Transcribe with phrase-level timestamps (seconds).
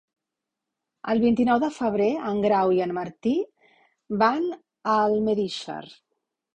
[1.13, 3.37] El vint-i-nou de febrer en Grau i en Martí
[4.27, 5.83] van a Almedíxer.